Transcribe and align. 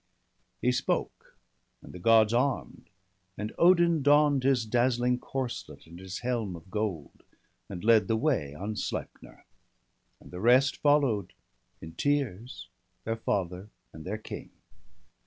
He 0.63 0.71
spoke, 0.71 1.37
and 1.83 1.93
the 1.93 1.99
Gods 1.99 2.33
arm'd; 2.33 2.89
and 3.37 3.53
Odin 3.59 4.01
donn'd 4.01 4.41
His 4.41 4.65
dazzling 4.65 5.19
corslet 5.19 5.85
and 5.85 5.99
his 5.99 6.21
helm 6.21 6.55
of 6.55 6.71
gold, 6.71 7.21
And 7.69 7.83
led 7.83 8.07
the 8.07 8.15
way 8.17 8.55
on 8.55 8.75
Sleipner; 8.75 9.45
and 10.19 10.31
the 10.31 10.39
rest 10.41 10.77
Follow'd, 10.77 11.33
in 11.83 11.91
tears, 11.93 12.67
their 13.03 13.15
father 13.15 13.69
and 13.93 14.03
their 14.03 14.17
king. 14.17 14.49